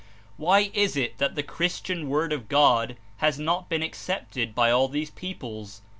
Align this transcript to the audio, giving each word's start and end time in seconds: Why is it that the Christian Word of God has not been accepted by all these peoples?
Why 0.35 0.71
is 0.73 0.97
it 0.97 1.19
that 1.19 1.35
the 1.35 1.43
Christian 1.43 2.09
Word 2.09 2.33
of 2.33 2.49
God 2.49 2.97
has 3.17 3.37
not 3.37 3.69
been 3.69 3.83
accepted 3.83 4.55
by 4.55 4.71
all 4.71 4.87
these 4.87 5.11
peoples? 5.11 5.83